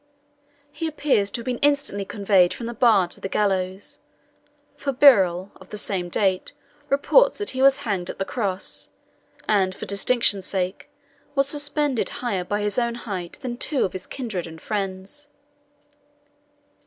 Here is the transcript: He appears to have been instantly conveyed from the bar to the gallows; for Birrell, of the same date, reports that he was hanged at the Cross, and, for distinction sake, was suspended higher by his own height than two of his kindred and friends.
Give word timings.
He 0.71 0.87
appears 0.87 1.29
to 1.29 1.41
have 1.41 1.45
been 1.45 1.59
instantly 1.59 2.05
conveyed 2.05 2.55
from 2.55 2.65
the 2.65 2.73
bar 2.73 3.07
to 3.09 3.21
the 3.21 3.29
gallows; 3.29 3.99
for 4.75 4.91
Birrell, 4.91 5.51
of 5.61 5.69
the 5.69 5.77
same 5.77 6.09
date, 6.09 6.53
reports 6.89 7.37
that 7.37 7.51
he 7.51 7.61
was 7.61 7.77
hanged 7.85 8.09
at 8.09 8.17
the 8.17 8.25
Cross, 8.25 8.89
and, 9.47 9.75
for 9.75 9.85
distinction 9.85 10.41
sake, 10.41 10.89
was 11.35 11.47
suspended 11.47 12.09
higher 12.09 12.43
by 12.43 12.61
his 12.61 12.79
own 12.79 12.95
height 12.95 13.33
than 13.43 13.57
two 13.57 13.85
of 13.85 13.93
his 13.93 14.07
kindred 14.07 14.47
and 14.47 14.59
friends. 14.59 15.29